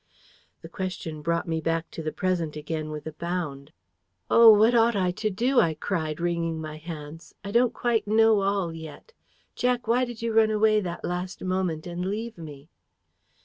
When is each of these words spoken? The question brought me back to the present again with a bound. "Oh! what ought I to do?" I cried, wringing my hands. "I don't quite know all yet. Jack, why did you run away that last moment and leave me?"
The 0.63 0.67
question 0.67 1.21
brought 1.21 1.47
me 1.47 1.61
back 1.61 1.91
to 1.91 2.01
the 2.01 2.11
present 2.11 2.55
again 2.55 2.89
with 2.89 3.05
a 3.05 3.11
bound. 3.11 3.71
"Oh! 4.31 4.51
what 4.51 4.73
ought 4.73 4.95
I 4.95 5.11
to 5.11 5.29
do?" 5.29 5.59
I 5.59 5.75
cried, 5.75 6.19
wringing 6.19 6.59
my 6.59 6.77
hands. 6.77 7.35
"I 7.43 7.51
don't 7.51 7.71
quite 7.71 8.07
know 8.07 8.41
all 8.41 8.73
yet. 8.73 9.13
Jack, 9.53 9.85
why 9.87 10.05
did 10.05 10.23
you 10.23 10.33
run 10.33 10.49
away 10.49 10.81
that 10.81 11.05
last 11.05 11.43
moment 11.43 11.85
and 11.85 12.03
leave 12.03 12.35
me?" 12.39 12.71